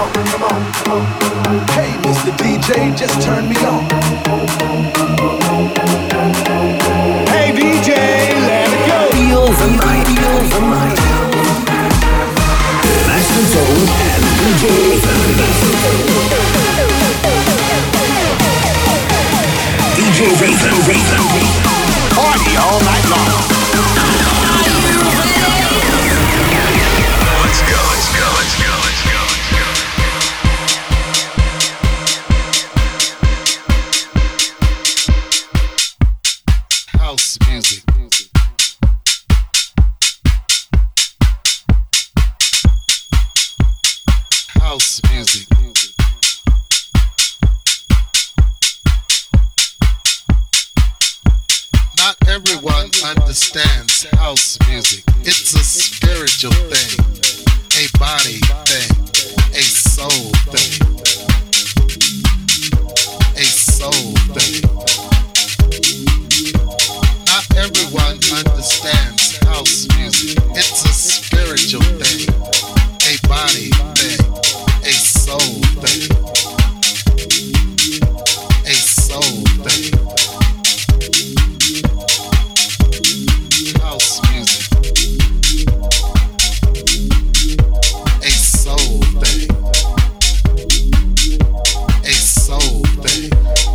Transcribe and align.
Hey, 0.00 1.92
Mr. 2.00 2.32
DJ, 2.38 2.96
just 2.96 3.20
turn 3.20 3.46
me 3.50 3.56
on. 3.56 3.84
Hey, 7.28 7.52
DJ, 7.52 7.92
let 8.48 8.72
it 8.72 8.88
go. 8.88 8.96
Feel 9.12 9.44
the 9.44 9.68
night, 9.76 10.06
feel 10.08 10.40
the 10.48 10.60
night. 10.72 10.96
Master 13.08 13.44
Zone 13.52 13.88
and 14.08 14.24
DJ 14.40 14.64
DJ 19.96 20.18
Raven, 20.40 20.76
Raven. 20.88 21.24
Party 22.16 22.56
all 22.56 22.80
night 22.80 23.04
long. 23.10 23.49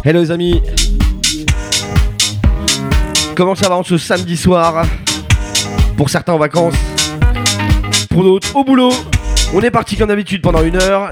Hello 0.08 0.22
les 0.22 0.30
amis 0.30 0.62
Comment 3.36 3.56
ça 3.56 3.68
va 3.68 3.76
en 3.76 3.82
ce 3.82 3.98
samedi 3.98 4.38
soir 4.38 4.86
Pour 5.98 6.12
certains 6.12 6.34
en 6.34 6.38
vacances, 6.38 6.76
pour 8.12 8.22
d'autres 8.24 8.56
au 8.56 8.64
boulot. 8.64 8.92
On 9.56 9.62
est 9.62 9.72
parti 9.72 9.98
comme 9.98 10.10
d'habitude 10.10 10.44
pendant 10.44 10.62
une 10.62 10.76
heure. 10.76 11.12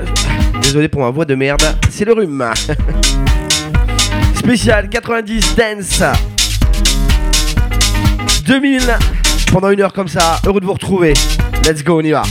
Désolé 0.62 0.90
pour 0.90 1.02
ma 1.02 1.10
voix 1.10 1.26
de 1.26 1.34
merde, 1.34 1.64
c'est 1.90 2.06
le 2.06 2.14
rhume. 2.14 2.48
Spécial 4.36 4.88
90 4.90 5.56
Dance 5.56 6.04
2000 8.46 8.96
pendant 9.52 9.72
une 9.72 9.82
heure 9.82 9.94
comme 9.94 10.08
ça. 10.08 10.40
Heureux 10.46 10.60
de 10.60 10.66
vous 10.68 10.74
retrouver. 10.74 11.16
Let's 11.66 11.84
go, 11.84 12.00
on 12.00 12.04
y 12.04 12.12
va. 12.12 12.22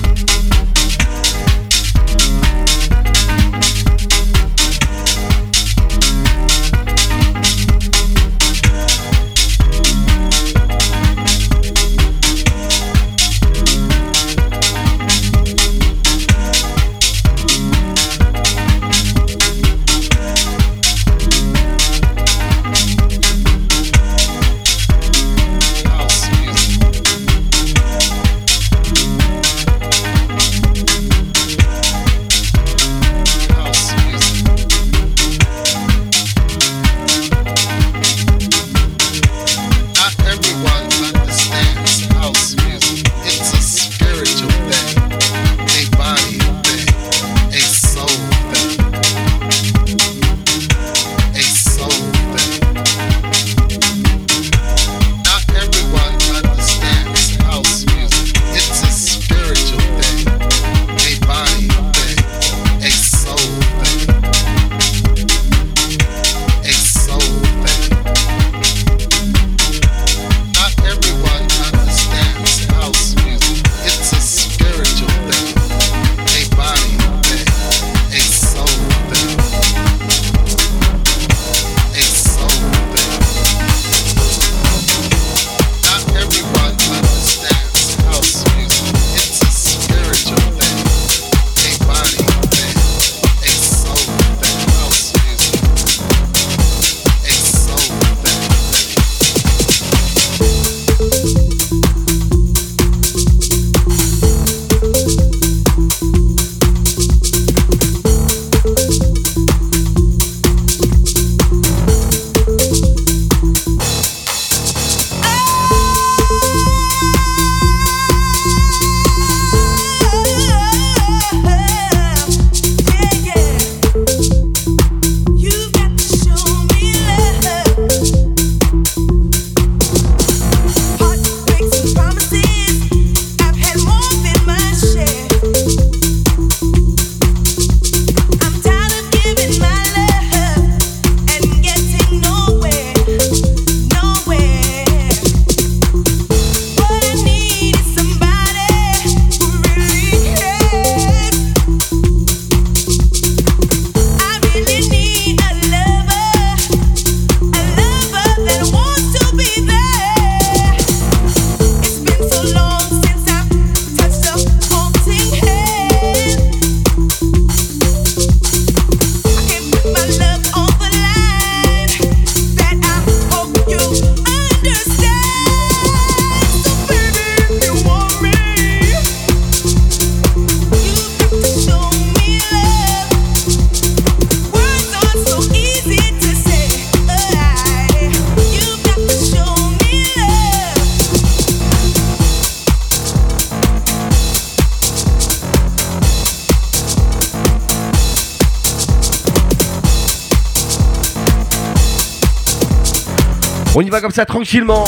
On 203.74 203.80
y 203.80 203.88
va 203.88 204.02
comme 204.02 204.10
ça 204.10 204.26
tranquillement. 204.26 204.84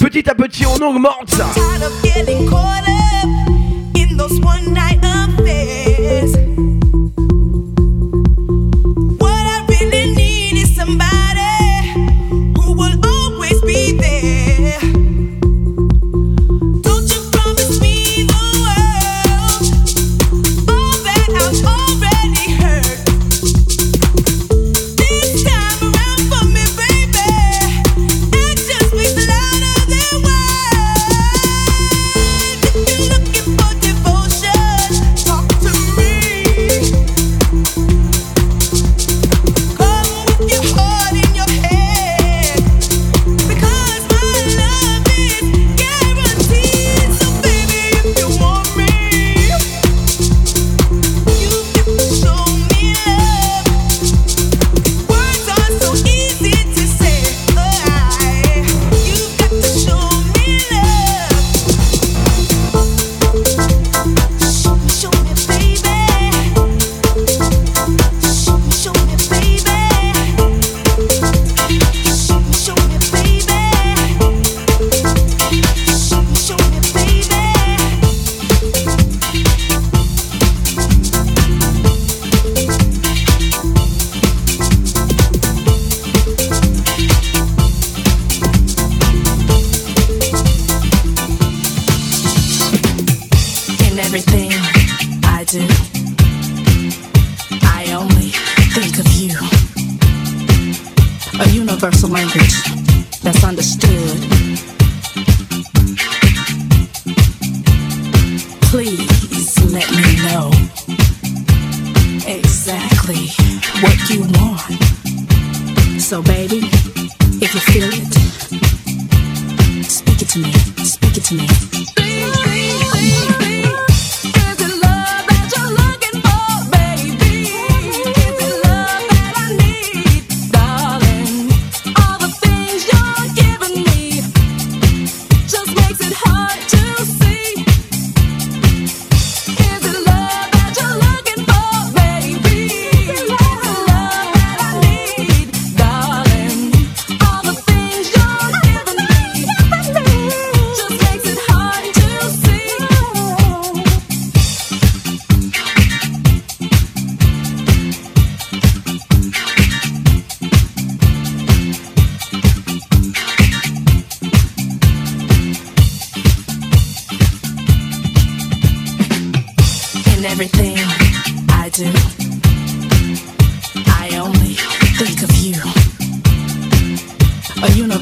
Petit 0.00 0.28
à 0.28 0.34
petit, 0.34 0.66
on 0.66 0.76
augmente 0.86 1.30
ça. 1.30 1.46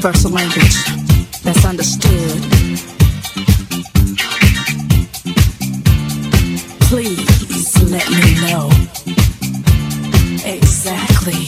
universal 0.01 0.31
language 0.31 0.85
that's 1.43 1.65
understood. 1.65 2.41
Please 6.79 7.91
let 7.91 8.09
me 8.09 8.39
know 8.47 8.69
exactly 10.45 11.43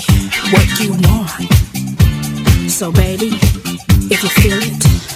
what 0.51 0.67
you 0.81 0.91
want. 1.07 2.69
So, 2.69 2.91
baby, 2.91 3.29
if 4.11 4.21
you 4.21 4.29
feel 4.29 4.59
it, 4.61 5.10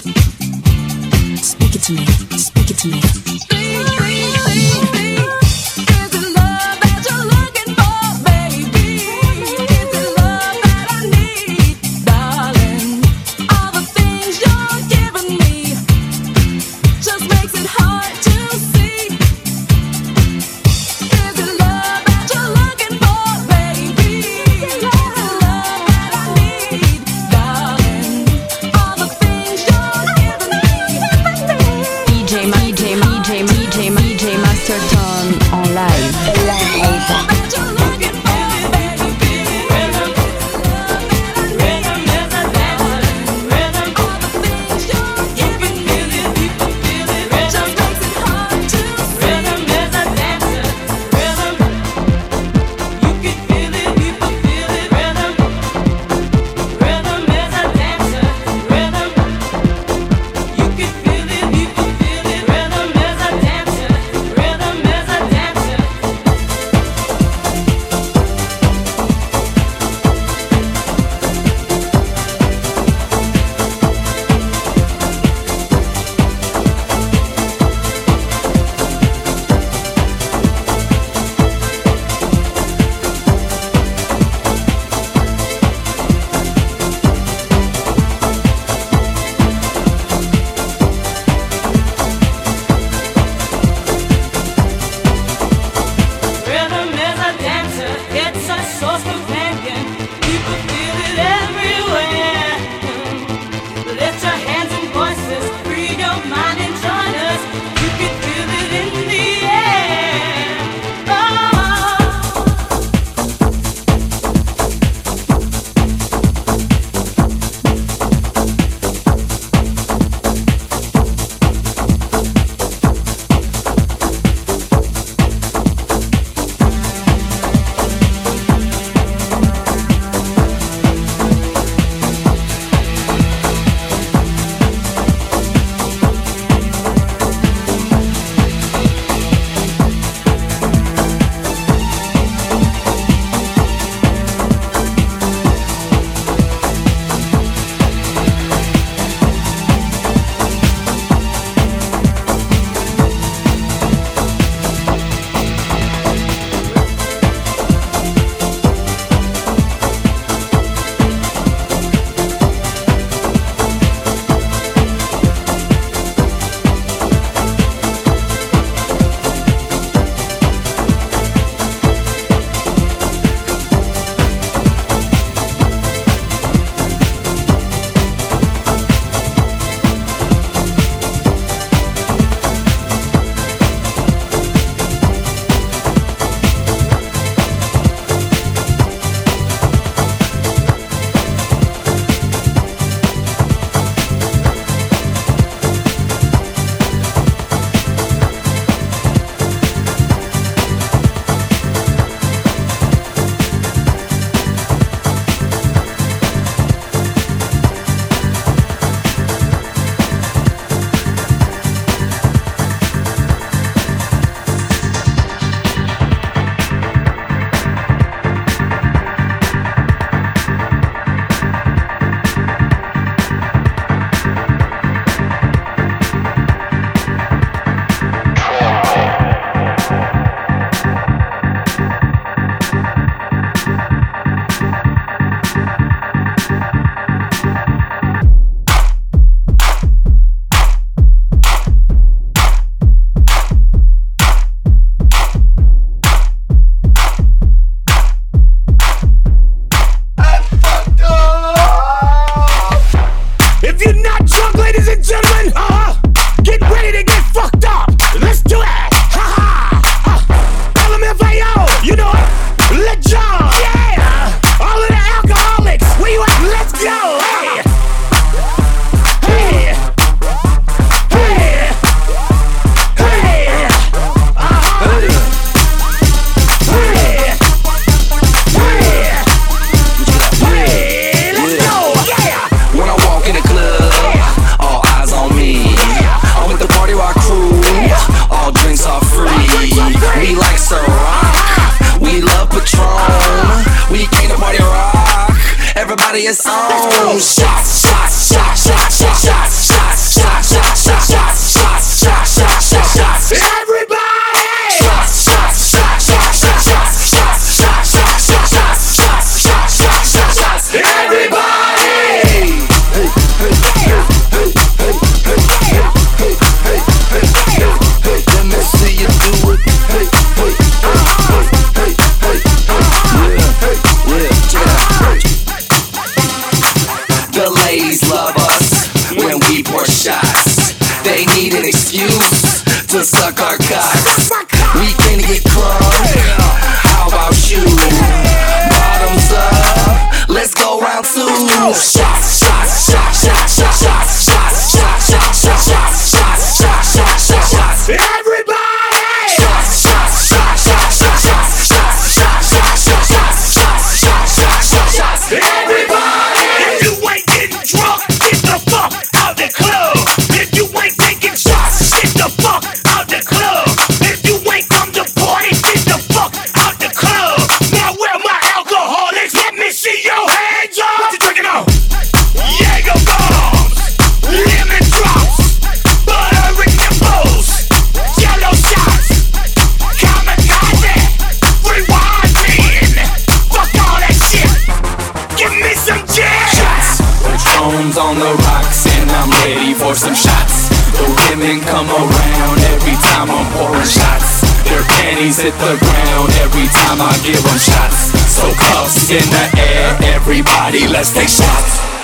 hit 395.46 395.54
the 395.60 395.78
ground 395.78 396.28
every 396.42 396.66
time 396.66 396.98
I 397.00 397.14
give 397.22 397.40
them 397.40 397.58
shots. 397.58 398.10
So 398.34 398.50
close 398.58 399.10
in 399.12 399.22
the 399.30 399.46
air, 399.60 399.96
everybody, 400.14 400.88
let's 400.88 401.12
take 401.14 401.28
shots. 401.28 401.95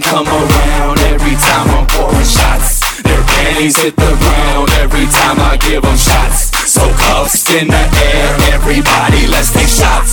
come 0.00 0.26
around 0.26 0.98
every 1.00 1.34
time 1.36 1.68
I'm 1.76 1.86
pouring 1.86 2.24
shots. 2.24 2.80
Their 3.02 3.22
panties 3.22 3.76
hit 3.82 3.96
the 3.96 4.14
ground 4.22 4.70
every 4.80 5.06
time 5.06 5.38
I 5.40 5.58
give 5.58 5.82
them 5.82 5.96
shots. 5.96 6.56
So 6.70 6.80
cuffs 6.94 7.52
in 7.52 7.68
the 7.68 7.84
air, 8.14 8.54
everybody, 8.54 9.26
let's 9.26 9.52
take 9.52 9.68
shots. 9.68 10.11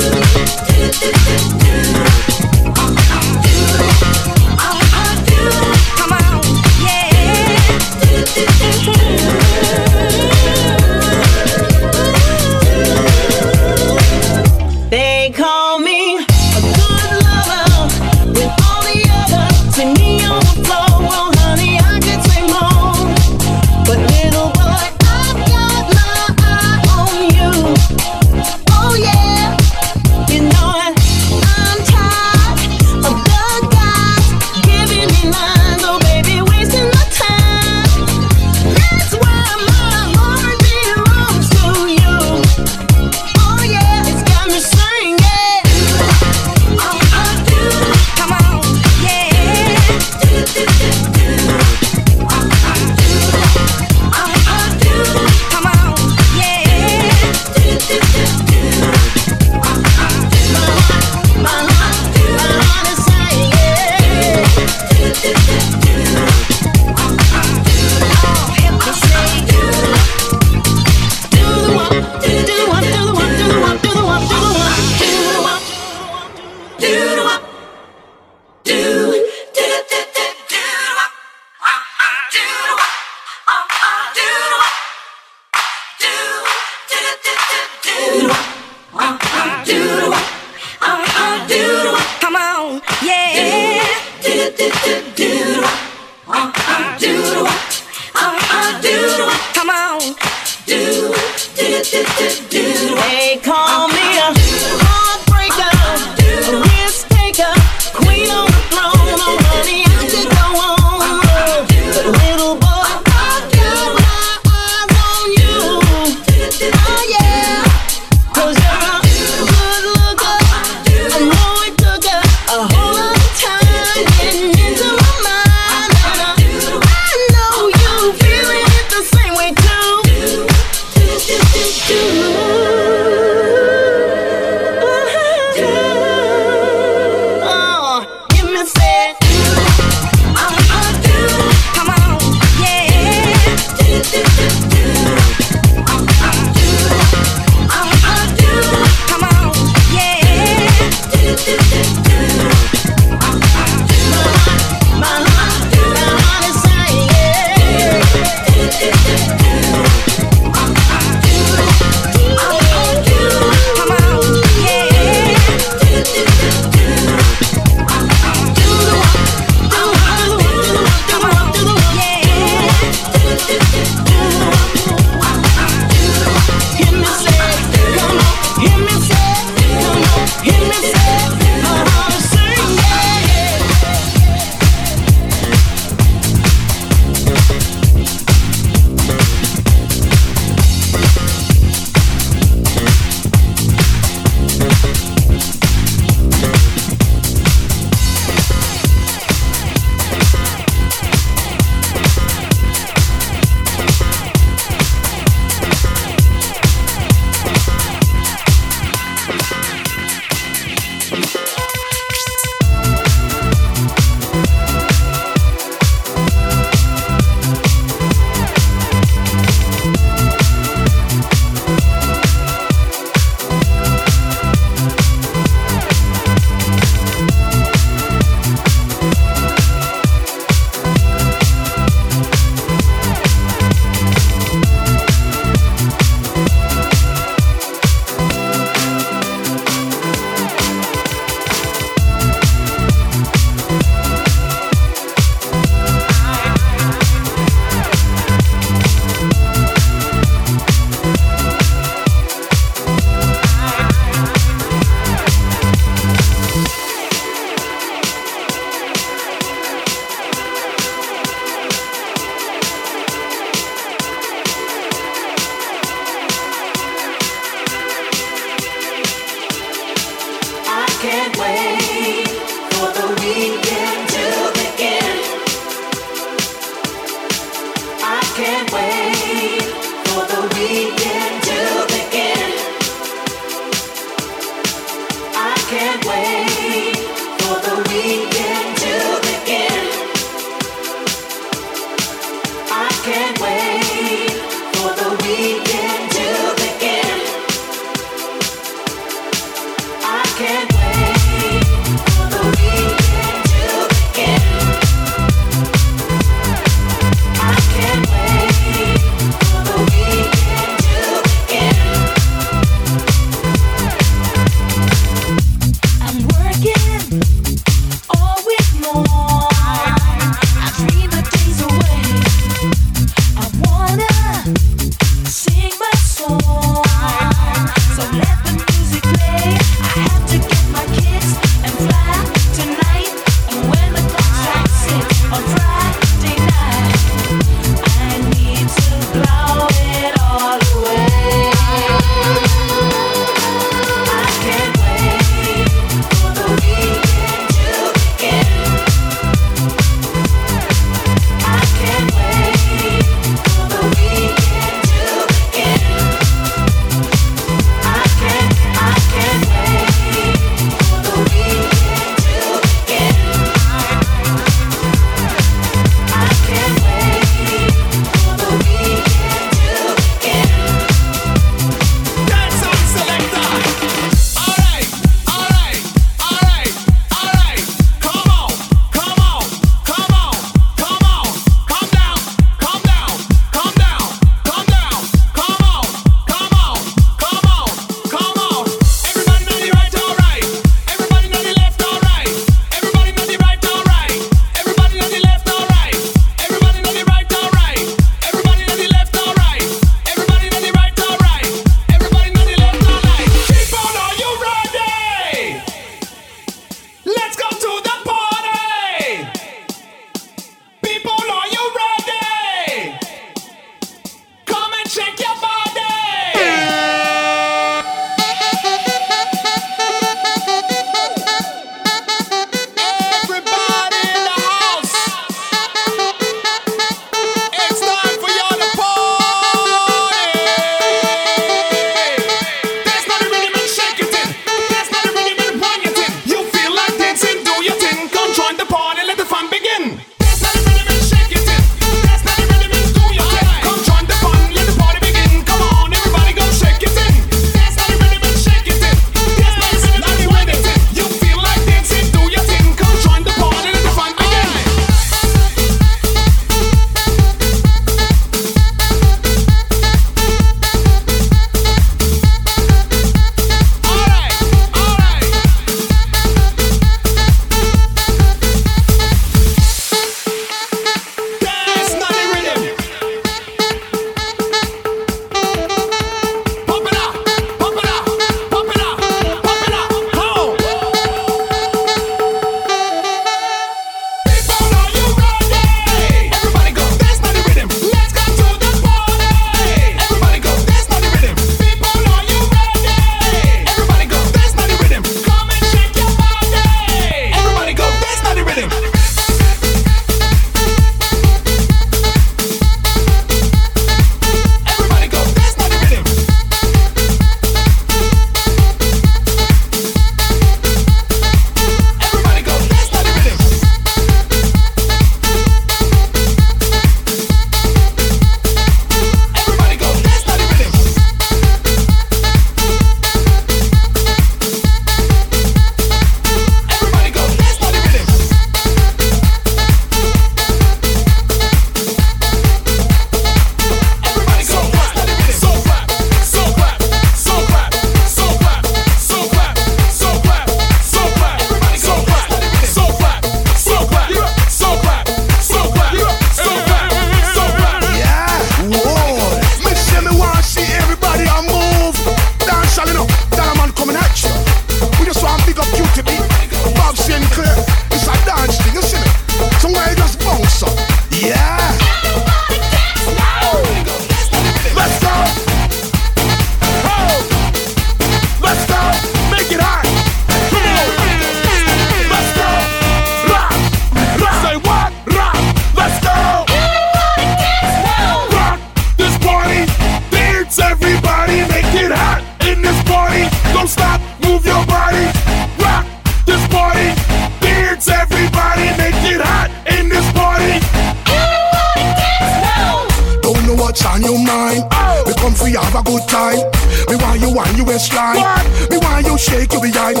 Waistline. 597.68 598.24
Me 598.72 598.80
want 598.80 599.04
you 599.04 599.18
shake 599.20 599.52
your 599.52 599.60
behind. 599.60 600.00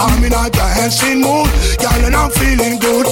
I'm 0.00 0.24
in 0.24 0.32
a 0.32 0.48
dancing 0.48 1.20
mood, 1.20 1.52
girl, 1.76 2.00
and 2.00 2.16
I'm 2.16 2.30
feeling 2.32 2.80
good. 2.80 3.06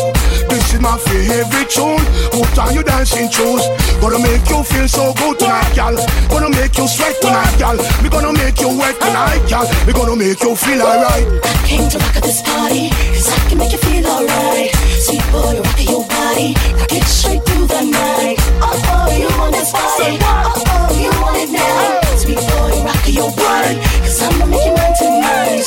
This 0.49 0.73
is 0.75 0.81
my 0.81 0.97
favorite 0.97 1.69
tune. 1.69 2.03
Put 2.33 2.59
on 2.59 2.75
your 2.75 2.83
dancing 2.83 3.31
shoes. 3.31 3.63
Gonna 4.01 4.19
make 4.19 4.49
you 4.49 4.65
feel 4.65 4.89
so 4.89 5.13
good 5.15 5.39
tonight, 5.39 5.71
girl. 5.77 5.95
Gonna 6.33 6.49
make 6.49 6.77
you 6.81 6.89
sweat 6.89 7.21
tonight, 7.21 7.55
girl. 7.61 7.77
We 8.03 8.09
gonna 8.09 8.33
make 8.33 8.59
you 8.59 8.73
wet 8.81 8.97
tonight, 8.99 9.45
girl. 9.47 9.69
We 9.87 9.93
gonna 9.93 10.17
make 10.17 10.41
you 10.43 10.57
feel 10.57 10.81
alright. 10.81 11.29
Came 11.69 11.89
to 11.91 11.99
rock 11.99 12.17
at 12.17 12.25
this 12.25 12.43
party, 12.43 12.89
cause 13.13 13.29
I 13.29 13.39
can 13.49 13.59
make 13.59 13.73
you 13.73 13.79
feel 13.79 14.07
alright. 14.07 14.73
Sweet 15.05 15.23
boy, 15.31 15.61
rock 15.61 15.81
your 15.85 16.05
body, 16.09 16.57
rock 16.81 16.93
it 16.93 17.05
straight 17.05 17.45
through 17.45 17.69
the 17.69 17.85
night. 17.85 18.37
Oh, 18.65 18.73
oh, 18.91 19.13
you 19.15 19.29
want 19.39 19.53
this 19.53 19.71
body? 19.71 20.19
Oh, 20.19 20.65
oh, 20.67 20.99
you 20.99 21.13
want 21.21 21.37
it 21.37 21.51
now? 21.53 22.10
Sweet 22.31 22.47
boy, 22.47 22.85
rock 22.85 23.09
your 23.09 23.31
body, 23.33 23.75
cause 24.07 24.23
I'ma 24.23 24.47
make 24.47 24.65
you 24.65 24.71
mine 24.71 24.95
tonight. 24.95 25.67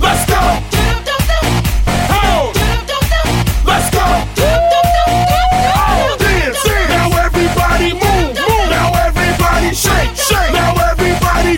Let's 0.00 0.26
go. 0.26 0.40
Oh. 2.10 2.50
Let's 3.64 3.88
go. 3.94 4.02
Oh, 5.78 6.16
dance, 6.18 6.60
dance. 6.60 6.88
Now 6.88 7.06
everybody 7.22 7.92
move, 7.92 8.34
move. 8.34 8.68
Now 8.68 8.90
everybody 9.06 9.72
shake, 9.72 10.16
shake. 10.16 10.52
Now 10.52 10.74
everybody. 10.90 11.52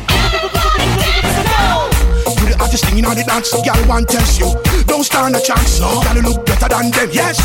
You 2.37 2.52
the 2.52 2.56
hottest 2.59 2.85
thing 2.85 2.98
in 2.98 3.06
all 3.06 3.14
the 3.14 3.24
dance, 3.24 3.50
girl 3.50 3.88
want 3.88 4.11
test 4.11 4.38
you. 4.38 4.75
Don't 5.16 5.33
stand 5.33 5.37
a 5.37 5.40
chance, 5.40 5.81
no. 5.81 5.88
Girl 6.05 6.16
you 6.20 6.29
look 6.29 6.44
better 6.44 6.68
than 6.68 6.90
them, 6.92 7.09
yes. 7.09 7.40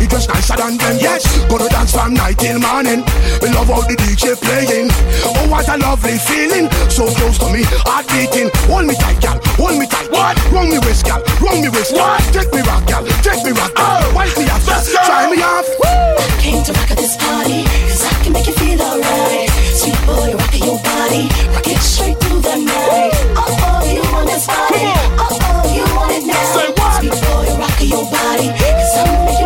You 0.00 0.08
dress 0.08 0.24
nicer 0.26 0.56
than 0.56 0.80
them, 0.80 0.96
yes. 0.96 1.28
Gonna 1.52 1.68
dance 1.68 1.92
from 1.92 2.14
night 2.14 2.38
till 2.38 2.56
morning. 2.58 3.04
We 3.44 3.52
love 3.52 3.68
how 3.68 3.84
the 3.84 3.92
DJ 3.92 4.40
playing. 4.40 4.88
Oh 5.28 5.44
what 5.52 5.68
a 5.68 5.76
lovely 5.76 6.16
feeling, 6.16 6.72
so 6.88 7.12
close 7.12 7.36
to 7.44 7.52
me, 7.52 7.68
heart 7.84 8.08
beating. 8.08 8.48
Hold 8.72 8.88
me 8.88 8.96
tight, 8.96 9.20
girl, 9.20 9.36
hold 9.60 9.76
me 9.76 9.84
tight. 9.84 10.08
What? 10.08 10.40
Run 10.48 10.72
me 10.72 10.80
waist, 10.80 11.04
girl, 11.04 11.20
run 11.44 11.60
me 11.60 11.68
waist. 11.68 11.92
What? 11.92 12.24
Take 12.32 12.48
me 12.56 12.64
rock, 12.64 12.88
girl, 12.88 13.04
take 13.20 13.44
me 13.44 13.52
rock, 13.52 13.76
girl. 13.76 14.00
Oh. 14.00 14.16
Wipe 14.16 14.32
me 14.40 14.48
off, 14.48 14.64
Let's 14.64 14.88
go. 14.88 15.04
try 15.04 15.28
me 15.28 15.44
off. 15.44 15.68
Woo. 15.76 16.24
Came 16.40 16.64
to 16.64 16.72
rock 16.72 16.88
at 16.88 16.96
this 16.96 17.20
party, 17.20 17.68
cause 17.84 18.00
I 18.08 18.16
can 18.24 18.32
make 18.32 18.48
you 18.48 18.56
feel 18.56 18.80
alright. 18.80 19.52
Sweet 19.76 20.00
boy, 20.08 20.32
rock 20.40 20.56
your 20.56 20.80
body, 20.80 21.28
rock 21.52 21.68
it 21.68 21.84
straight 21.84 22.16
through 22.16 22.40
the 22.40 22.56
night. 22.64 23.12
Oh, 23.36 23.44
oh, 23.44 23.84
you 23.84 24.00
want 24.08 24.24
this 24.24 24.48
body? 24.48 24.88
Oh, 25.20 25.28
oh, 25.28 25.68
you 25.68 25.84
want 25.92 26.16
it 26.16 26.24
now? 26.24 26.40
Say 26.56 26.64
what? 26.72 26.79
Sweet 26.79 26.79
boy, 27.10 27.56
rock 27.58 27.80
your 27.80 28.04
body, 28.10 28.48
cause 28.48 28.96
I'ma 28.98 29.39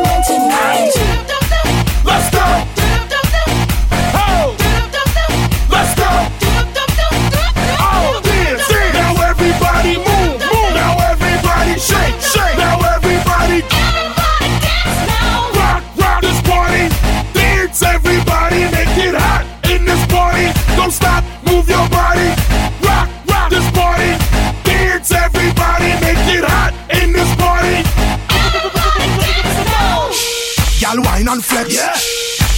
wine 31.25 31.35
and 31.37 31.45
flex. 31.45 31.75
Yeah. 31.75 31.95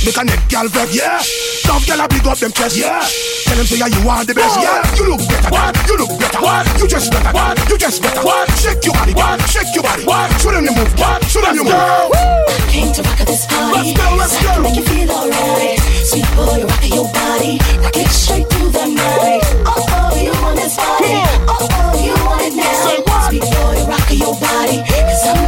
Make 0.05 0.17
a 0.19 0.25
neck 0.25 0.43
girl 0.51 0.69
vex. 0.69 0.95
Yeah. 0.95 1.19
Tough 1.63 1.87
girl 1.87 2.01
a 2.01 2.09
big 2.09 2.27
up 2.27 2.39
them 2.39 2.53
chest. 2.53 2.77
Yeah. 2.77 3.03
Tell 3.47 3.57
them 3.57 3.67
say 3.67 3.79
yeah, 3.79 3.87
you 3.91 4.03
are 4.09 4.25
the 4.25 4.35
best. 4.35 4.57
What? 4.59 4.65
Yeah. 4.67 4.97
You 4.97 5.05
look 5.11 5.23
better. 5.29 5.51
What? 5.51 5.75
You 5.89 5.97
look 5.99 6.13
better. 6.21 6.41
What? 6.43 6.65
You 6.79 6.87
just 6.87 7.11
better. 7.13 7.33
What? 7.33 7.55
You 7.71 7.79
just 7.79 8.03
better. 8.03 8.23
What? 8.23 8.51
Shake 8.59 8.85
your 8.85 8.95
body. 8.95 9.15
What? 9.15 9.41
Shake 9.49 9.73
your 9.75 9.83
body. 9.83 10.05
What? 10.05 10.31
Show 10.41 10.51
them 10.53 10.65
you 10.65 10.75
move. 10.75 10.93
What? 10.99 11.25
Show 11.27 11.41
them 11.43 11.55
you 11.57 11.65
Let's 11.65 11.75
move. 11.75 12.15
go. 12.15 12.71
Came 12.71 12.93
to 12.93 13.03
rock 13.03 13.21
at 13.21 13.27
this 13.27 13.47
party. 13.47 13.95
Let's 13.95 13.99
go, 13.99 14.07
let's 14.17 14.33
so 14.33 14.39
I 14.39 14.43
can 14.43 14.57
go. 14.57 14.63
make 14.69 14.77
you 14.77 14.85
feel 14.87 15.11
alright. 15.11 15.79
Sweet 16.07 16.29
boy, 16.37 16.59
rock 16.67 16.85
your 16.87 17.09
body, 17.11 17.59
rock 17.83 17.97
it 17.97 18.11
straight 18.11 18.47
through 18.51 18.71
the 18.71 18.87
night. 18.87 19.43
Oh, 19.67 19.75
oh, 19.75 20.15
you 20.15 20.31
want 20.43 20.55
this 20.61 20.77
body? 20.77 21.19
Come 21.19 21.51
Oh, 21.51 21.67
oh, 21.67 21.93
you 21.99 22.15
want 22.23 22.43
it 22.47 22.55
now? 22.55 22.85
Say 22.87 22.99
what? 23.03 23.27
Sweet 23.27 23.43
boy, 23.43 23.77
rock 23.91 24.07
your 24.13 24.35
body, 24.39 24.77
cause 24.87 25.27
I'ma 25.27 25.46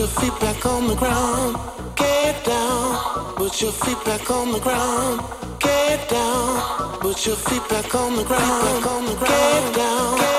your 0.00 0.08
feet 0.08 0.40
back 0.40 0.64
on 0.64 0.86
the 0.86 0.94
ground. 0.94 1.58
Get 1.94 2.42
down, 2.46 3.34
put 3.36 3.60
your 3.60 3.70
feet 3.70 4.02
back 4.02 4.30
on 4.30 4.50
the 4.50 4.58
ground. 4.58 5.20
Get 5.58 6.08
down, 6.08 6.98
put 7.00 7.26
your 7.26 7.36
feet 7.36 7.68
back 7.68 7.94
on 7.94 8.16
the 8.16 8.24
ground. 8.24 8.82
Get 9.20 9.74
down, 9.76 10.29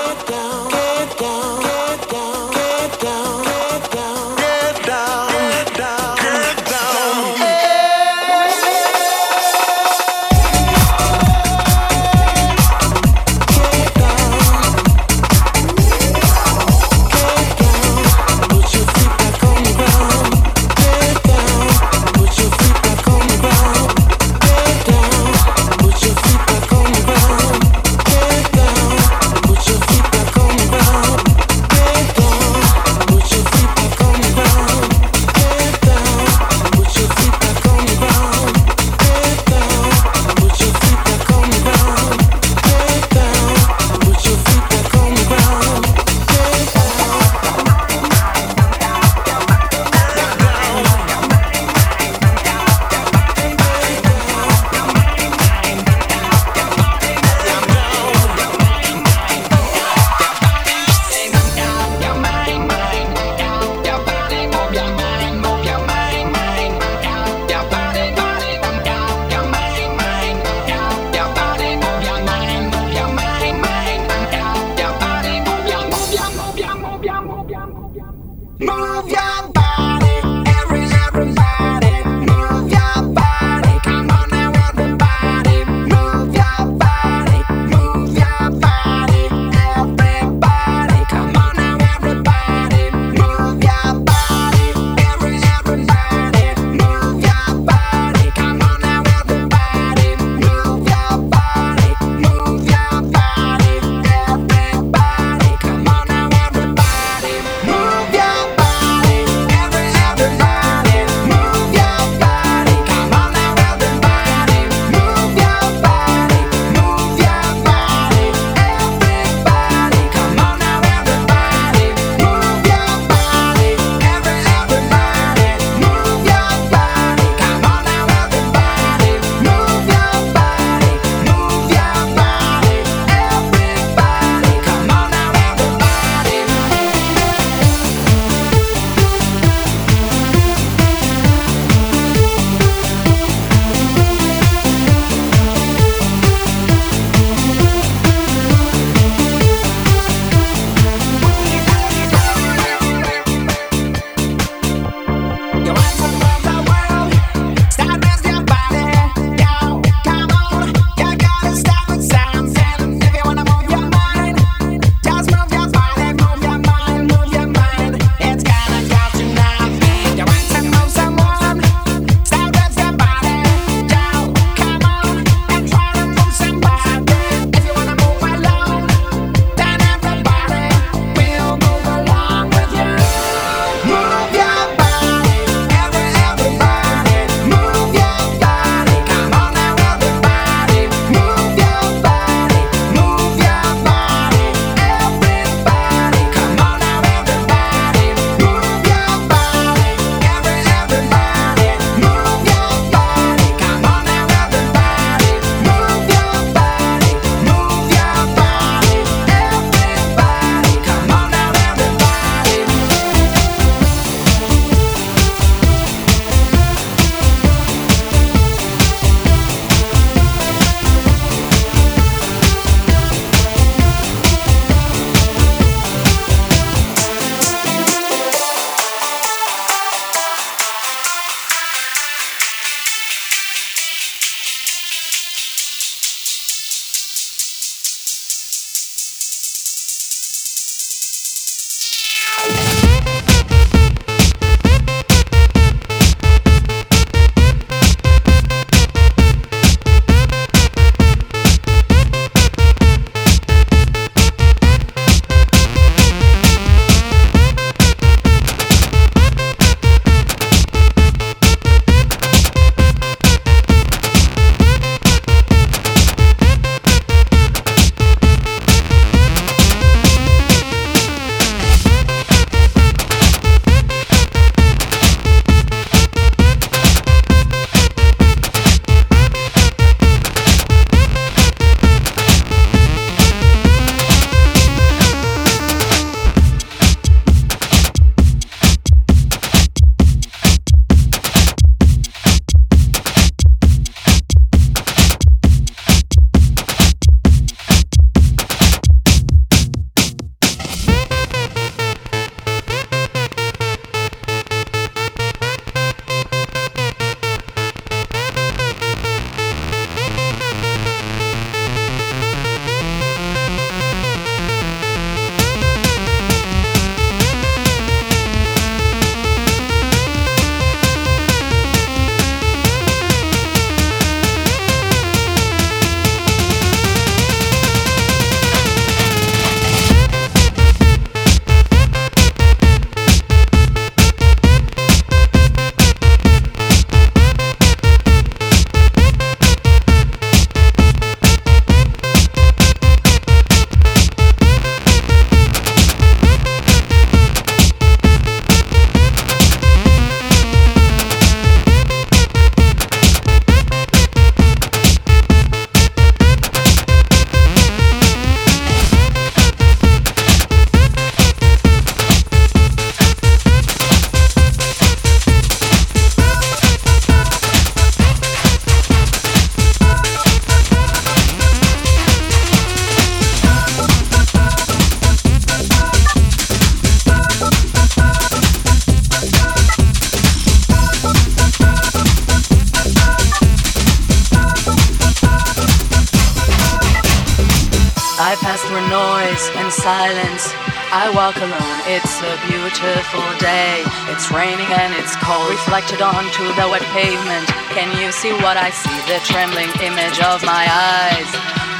reflected 395.72 396.04
onto 396.04 396.44
the 396.52 396.68
wet 396.68 396.84
pavement. 396.92 397.48
Can 397.72 397.88
you 397.96 398.12
see 398.12 398.28
what 398.44 398.60
I 398.60 398.68
see? 398.68 398.92
The 399.08 399.24
trembling 399.24 399.72
image 399.80 400.20
of 400.20 400.44
my 400.44 400.68
eyes 400.68 401.28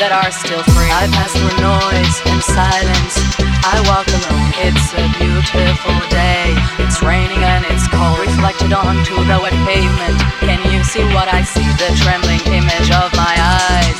that 0.00 0.08
are 0.08 0.32
still 0.32 0.64
free. 0.72 0.88
I 0.88 1.04
pass 1.12 1.28
through 1.36 1.52
noise 1.60 2.16
and 2.24 2.40
silence. 2.40 3.20
I 3.60 3.84
walk 3.84 4.08
alone, 4.08 4.48
it's 4.64 4.96
a 4.96 5.04
beautiful 5.20 5.92
day. 6.08 6.56
It's 6.80 7.04
raining 7.04 7.44
and 7.44 7.68
it's 7.68 7.84
cold, 7.92 8.16
reflected 8.16 8.72
onto 8.72 9.12
the 9.28 9.36
wet 9.44 9.52
pavement. 9.68 10.16
Can 10.40 10.64
you 10.72 10.80
see 10.88 11.04
what 11.12 11.28
I 11.28 11.44
see? 11.44 11.68
The 11.76 11.92
trembling 12.00 12.40
image 12.48 12.88
of 12.96 13.12
my 13.12 13.36
eyes 13.36 13.98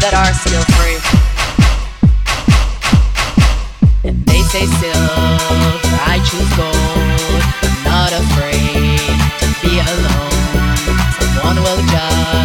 that 0.00 0.16
are 0.16 0.32
still 0.40 0.64
free. 0.72 0.96
They 4.08 4.40
say 4.48 4.64
silver, 4.80 6.00
I 6.08 6.16
choose 6.24 6.48
gold. 6.56 7.44
I'm 7.60 7.84
not 7.84 8.12
afraid 8.16 8.53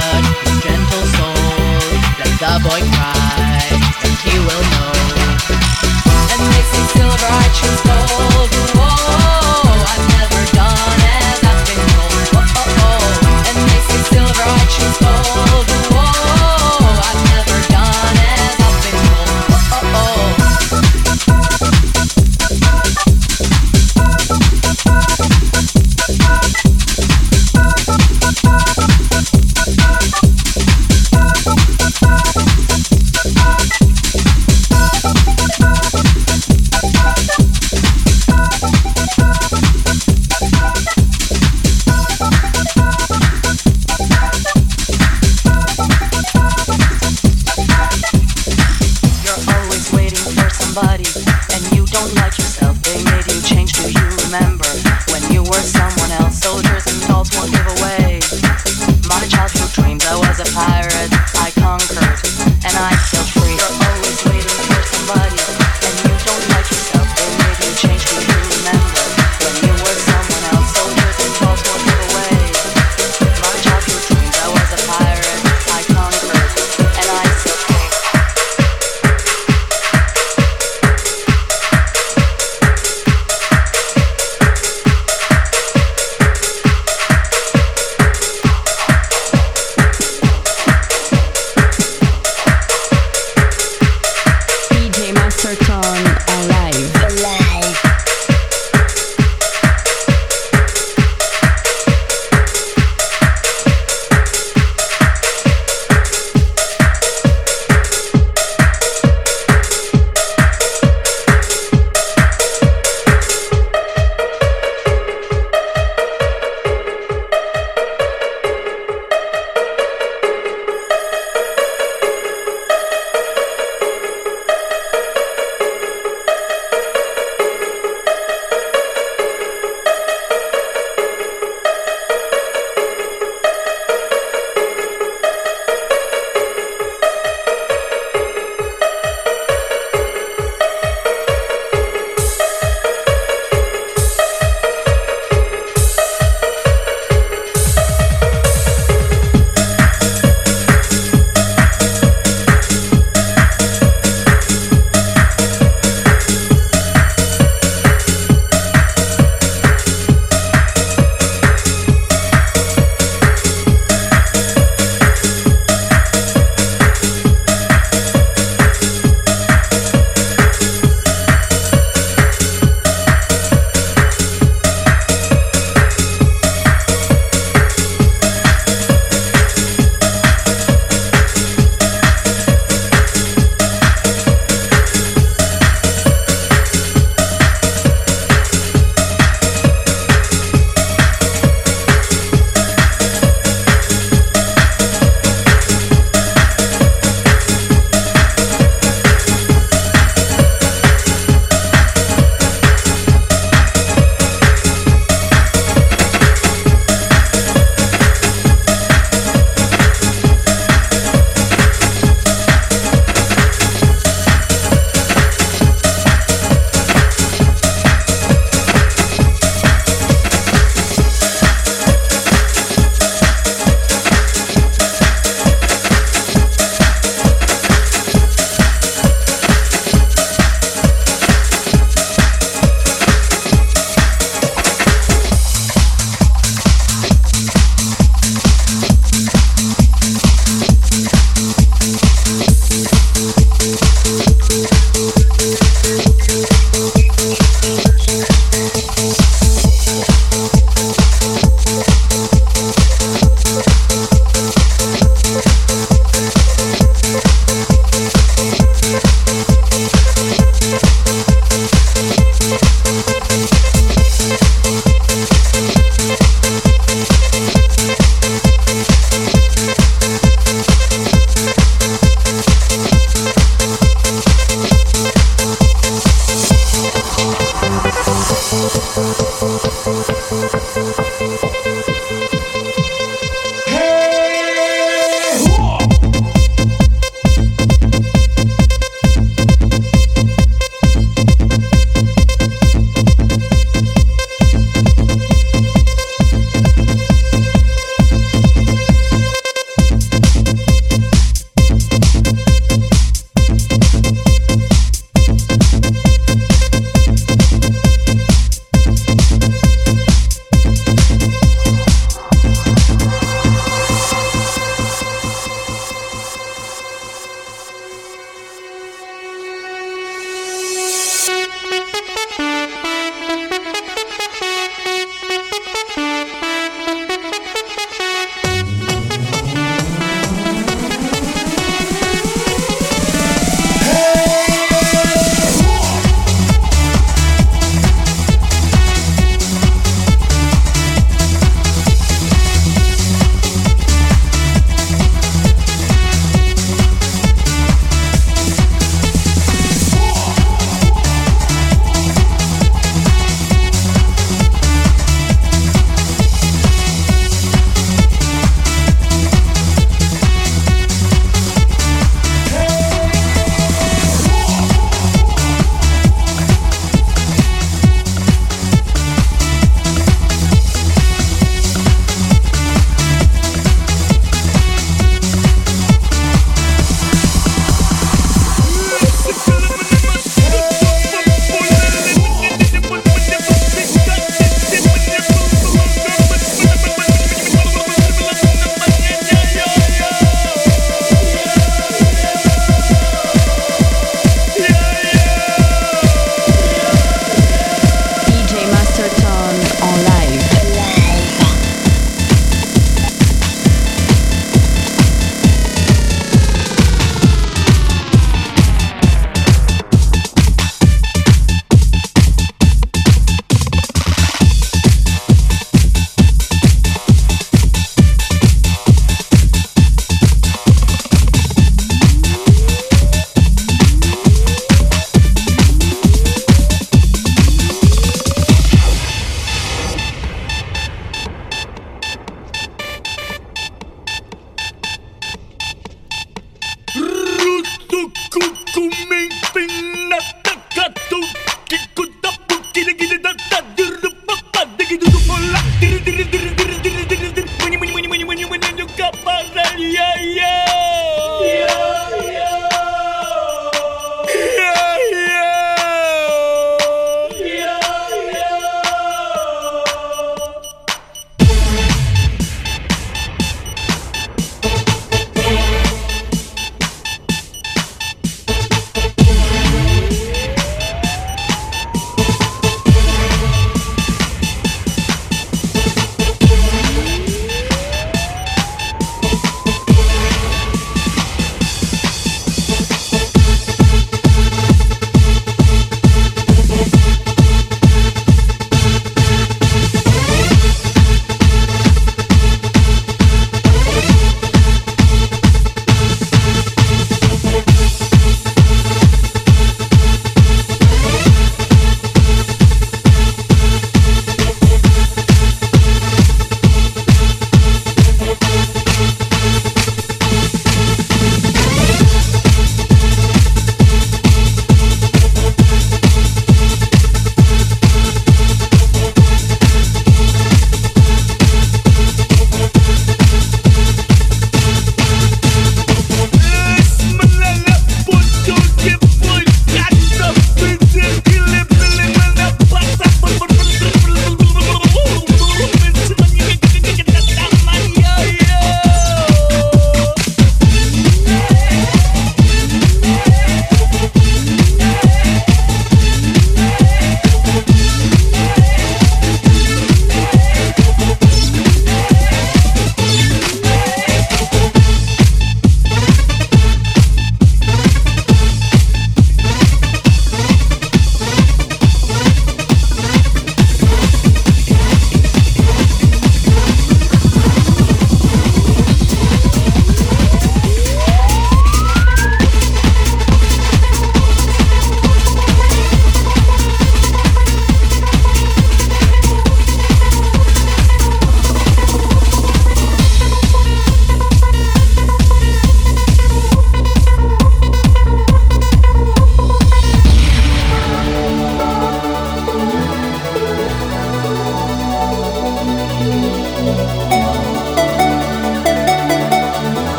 judge 0.00 0.28
his 0.44 0.56
gentle 0.64 1.04
soul. 1.16 1.80
Let 2.20 2.32
the 2.40 2.52
boy 2.64 2.80
cry, 2.96 3.60
and 4.04 4.14
he 4.24 4.34
will 4.46 4.64
know. 4.72 4.92
And 6.32 6.40
they 6.52 6.64
say 6.72 6.84
silver, 6.94 7.28
I 7.28 7.46
choose 7.58 7.82
gold. 7.88 8.50
Whoa, 8.78 9.70
I've 9.92 10.06
never 10.16 10.42
done 10.56 11.00
as 11.20 11.40
I've 11.50 11.62
been 11.68 11.82
told. 11.92 12.16
Oh, 12.36 12.60
oh, 12.60 12.78
oh. 12.86 13.48
And 13.48 13.56
they 13.68 13.80
say 13.88 14.00
silver, 14.12 14.46
I 14.46 14.64
choose 14.74 14.96
gold. 15.04 15.79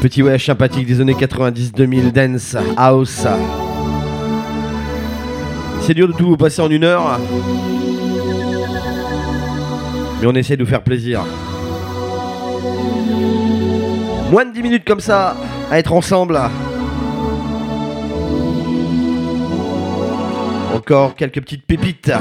Petit 0.00 0.22
voyage 0.22 0.46
sympathique 0.46 0.86
des 0.86 1.00
années 1.00 1.14
90-2000, 1.14 2.12
dance, 2.12 2.56
house. 2.76 3.26
C'est 5.80 5.94
dur 5.94 6.08
de 6.08 6.12
tout 6.12 6.26
vous 6.26 6.36
passer 6.36 6.60
en 6.62 6.70
une 6.70 6.84
heure. 6.84 7.18
Mais 10.20 10.26
on 10.26 10.34
essaie 10.34 10.56
de 10.56 10.64
vous 10.64 10.70
faire 10.70 10.82
plaisir. 10.82 11.24
Moins 14.30 14.44
de 14.44 14.52
10 14.52 14.62
minutes 14.62 14.84
comme 14.84 15.00
ça, 15.00 15.36
à 15.70 15.78
être 15.78 15.92
ensemble. 15.92 16.40
Encore 20.74 21.14
quelques 21.14 21.40
petites 21.40 21.64
pépites. 21.64 22.12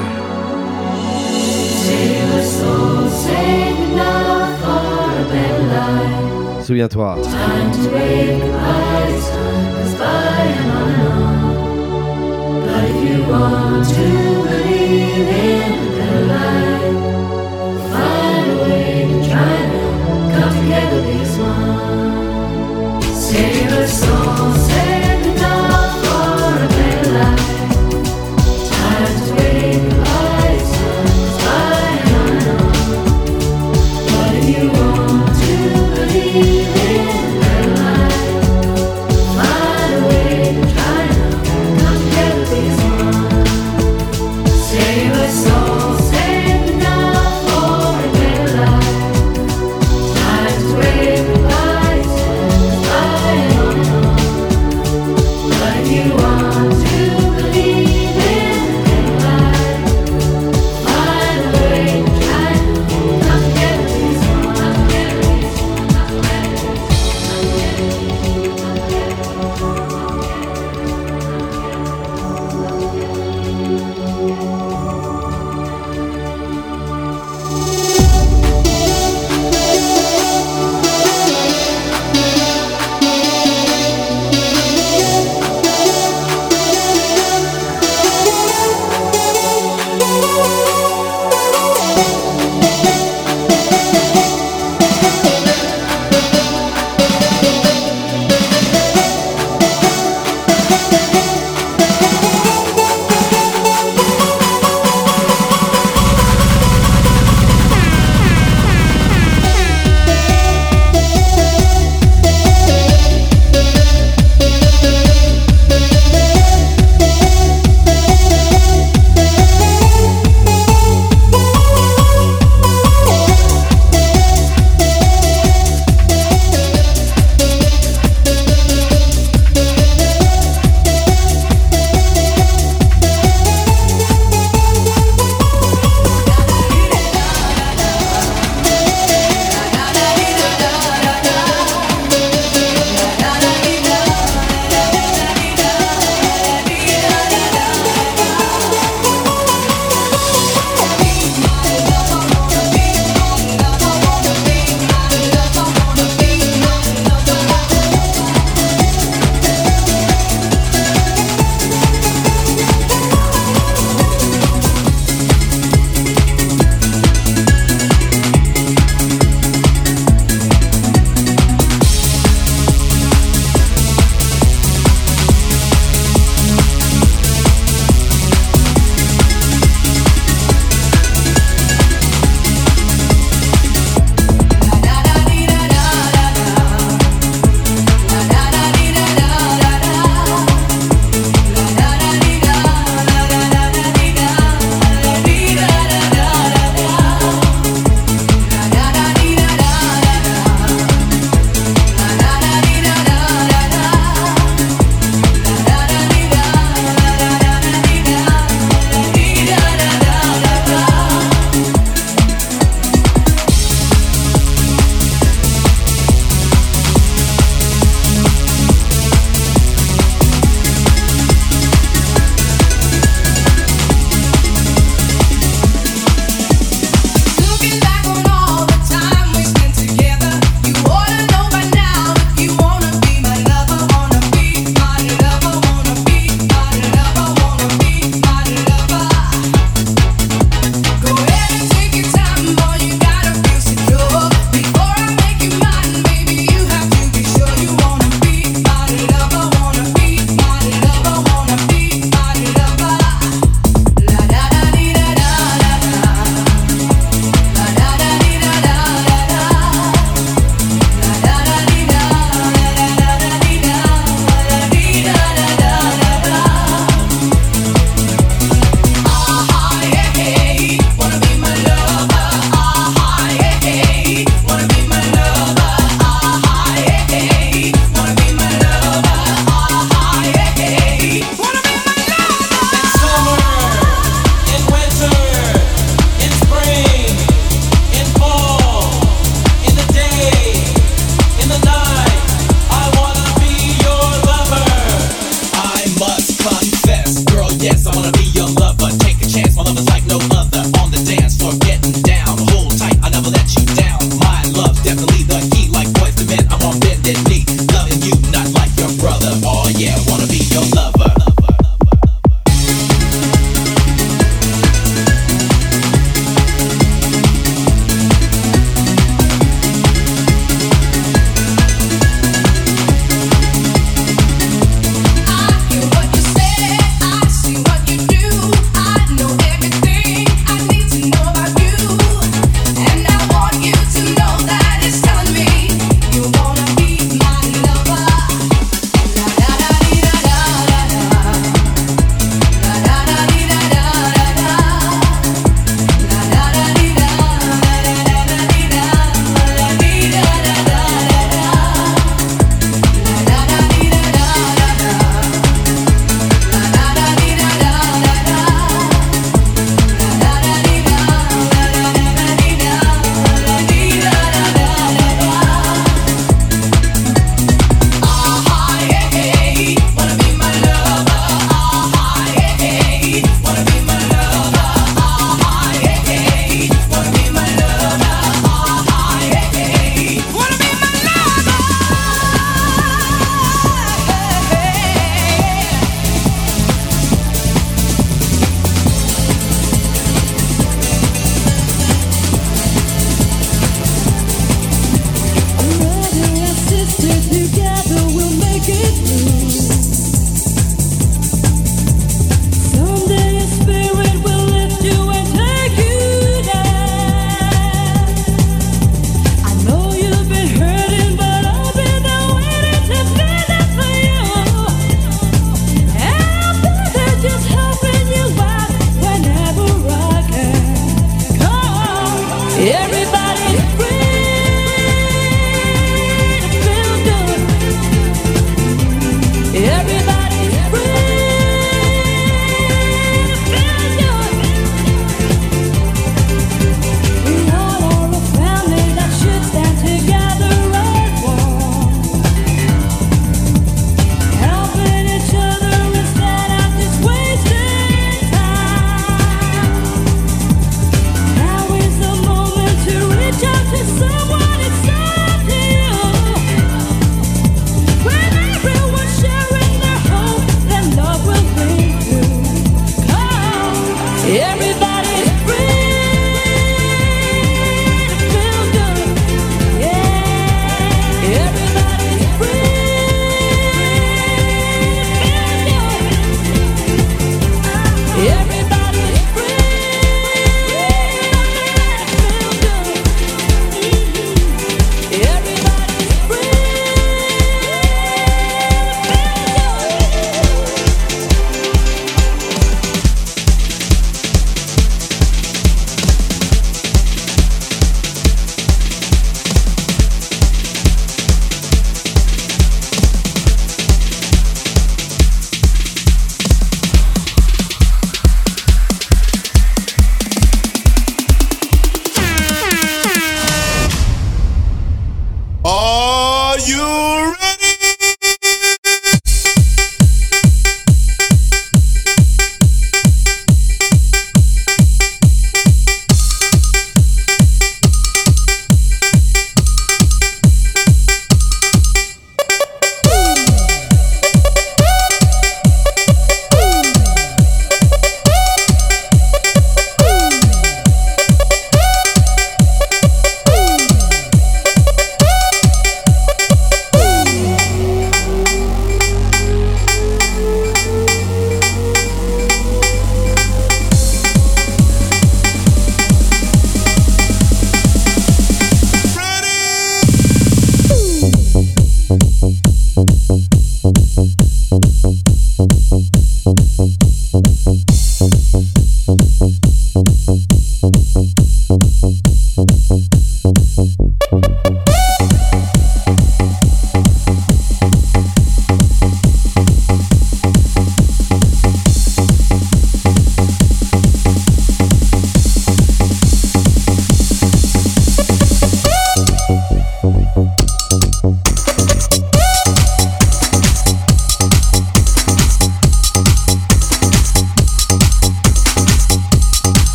Souviens-toi. 6.65 7.17
Save 23.13 23.71
a 23.71 23.87
soul, 23.87 24.53
save 24.53 25.25
enough 25.27 26.05
for 26.05 26.63
a 26.63 27.13
life. 27.13 27.54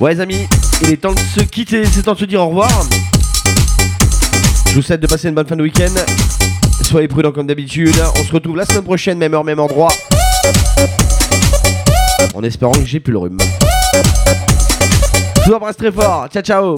Ouais 0.00 0.14
les 0.14 0.20
amis, 0.20 0.48
il 0.80 0.90
est 0.90 0.96
temps 0.96 1.12
de 1.12 1.18
se 1.18 1.40
quitter, 1.40 1.84
c'est 1.84 2.04
temps 2.04 2.14
de 2.14 2.18
se 2.18 2.24
dire 2.24 2.40
au 2.40 2.48
revoir. 2.48 2.70
Je 4.68 4.74
vous 4.74 4.80
souhaite 4.80 5.02
de 5.02 5.06
passer 5.06 5.28
une 5.28 5.34
bonne 5.34 5.46
fin 5.46 5.56
de 5.56 5.62
week-end. 5.62 5.92
Soyez 6.82 7.06
prudents 7.06 7.32
comme 7.32 7.46
d'habitude. 7.46 7.94
On 8.18 8.24
se 8.24 8.32
retrouve 8.32 8.56
la 8.56 8.64
semaine 8.64 8.84
prochaine, 8.84 9.18
même 9.18 9.34
heure, 9.34 9.44
même 9.44 9.60
endroit. 9.60 9.92
En 12.32 12.42
espérant 12.42 12.72
que 12.72 12.86
j'ai 12.86 12.98
plus 12.98 13.12
le 13.12 13.18
rhume. 13.18 13.36
Je 15.44 15.50
vous 15.50 15.52
embrasse 15.52 15.76
très 15.76 15.92
fort. 15.92 16.28
Ciao 16.32 16.42
ciao. 16.42 16.76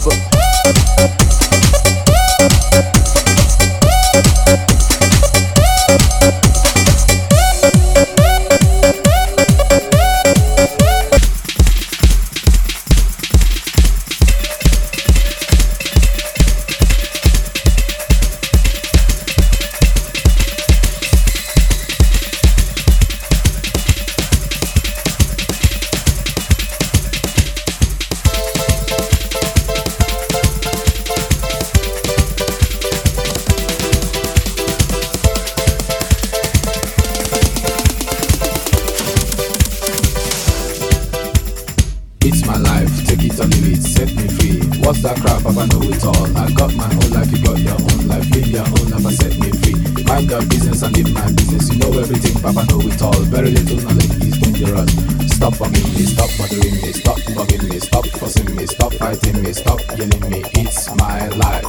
Papa 45.52 45.66
know 45.66 45.82
it 45.84 46.04
all. 46.04 46.36
I 46.38 46.50
got 46.52 46.74
my 46.74 46.88
own 46.88 47.10
life, 47.12 47.30
you 47.30 47.44
got 47.44 47.58
your 47.60 47.76
own 47.76 48.08
life. 48.08 48.24
Live 48.30 48.46
your 48.46 48.64
own 48.64 48.88
life 48.88 49.04
and 49.04 49.16
set 49.16 49.36
me 49.38 49.50
free. 49.60 49.76
Mind 50.04 50.30
your 50.30 50.40
business 50.46 50.82
and 50.82 50.96
live 50.96 51.12
my 51.12 51.30
business. 51.32 51.68
You 51.68 51.78
know 51.78 51.92
everything, 51.98 52.40
Papa 52.40 52.64
know 52.70 52.80
it 52.80 53.02
all. 53.02 53.20
Very 53.28 53.50
little 53.50 53.76
knowledge 53.84 54.16
is 54.24 54.38
dangerous. 54.38 54.90
Stop 55.36 55.54
bugging 55.60 55.92
me, 55.92 56.04
stop 56.08 56.30
bothering 56.38 56.76
me, 56.80 56.92
stop 56.92 57.18
bugging 57.36 57.68
me, 57.68 57.78
stop 57.80 58.06
fussing 58.16 58.56
me, 58.56 58.66
stop 58.66 58.94
fighting 58.94 59.42
me, 59.42 59.52
stop 59.52 59.80
yelling 59.98 60.30
me. 60.30 60.42
It's 60.54 60.88
my 60.96 61.28
life. 61.28 61.64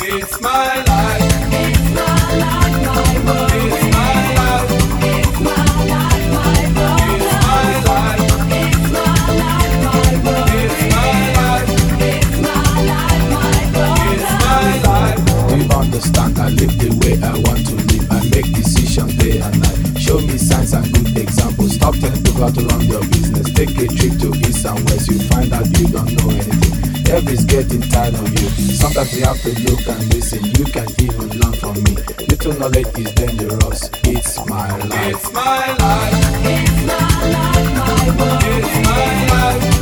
It's 0.00 0.40
my 0.40 0.82
life. 0.82 1.22
It's 1.52 1.94
my 1.94 2.34
life, 2.42 3.24
my 3.24 3.32
world. 3.32 3.51
Examples. 22.02 22.02
Stop 22.02 22.02
telling 22.02 22.22
people 22.24 22.52
to 22.52 22.66
run 22.66 22.82
your 22.86 23.00
business. 23.00 23.52
Take 23.52 23.70
a 23.78 23.86
trip 23.86 24.18
to 24.20 24.28
east 24.48 24.64
and 24.66 24.90
west. 24.90 25.08
You 25.08 25.18
find 25.28 25.52
out 25.52 25.66
you 25.78 25.86
don't 25.88 26.12
know 26.12 26.30
anything. 26.30 27.06
Everybody's 27.12 27.44
getting 27.44 27.82
tired 27.82 28.14
of 28.14 28.28
you. 28.28 28.48
Sometimes 28.74 29.16
you 29.16 29.24
have 29.24 29.40
to 29.42 29.50
look 29.62 29.86
and 29.86 30.14
listen. 30.14 30.44
You 30.44 30.64
can 30.64 30.88
even 31.00 31.28
learn 31.38 31.52
from 31.54 31.82
me. 31.84 31.96
Little 32.28 32.54
knowledge 32.58 32.98
is 32.98 33.12
dangerous. 33.12 33.90
It's 34.04 34.46
my 34.46 34.76
life. 34.76 35.14
It's 35.14 35.32
my 35.32 35.76
life. 35.76 36.12
It's 36.44 36.86
my 36.86 37.02
life, 37.30 37.70
my 37.76 38.16
world. 38.18 38.42
It's 38.44 38.88
my 38.88 39.68
life. 39.68 39.81